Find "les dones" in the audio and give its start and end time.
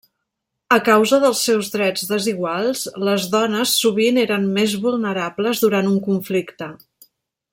3.09-3.75